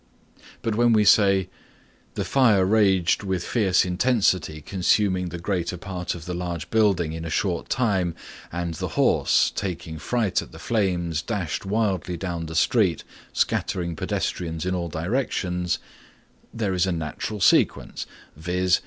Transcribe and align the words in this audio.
But 0.63 0.73
when 0.73 0.93
we 0.93 1.05
say 1.05 1.47
"The 2.15 2.25
fire 2.25 2.65
raged 2.65 3.21
with 3.21 3.43
fierce 3.43 3.85
intensity 3.85 4.59
consuming 4.59 5.29
the 5.29 5.37
greater 5.37 5.77
part 5.77 6.15
of 6.15 6.25
the 6.25 6.33
large 6.33 6.71
building 6.71 7.13
in 7.13 7.23
a 7.23 7.29
short 7.29 7.69
time 7.69 8.15
and 8.51 8.73
the 8.73 8.87
horse 8.97 9.51
taking 9.55 9.99
fright 9.99 10.41
at 10.41 10.51
the 10.53 10.57
flames 10.57 11.21
dashed 11.21 11.67
wildly 11.67 12.17
down 12.17 12.47
the 12.47 12.55
street 12.55 13.03
scattering 13.31 13.95
pedestrians 13.95 14.65
in 14.65 14.73
all 14.73 14.89
directions," 14.89 15.77
there 16.51 16.73
is 16.73 16.87
a 16.87 16.91
natural 16.91 17.39
sequence, 17.39 18.07
viz. 18.35 18.79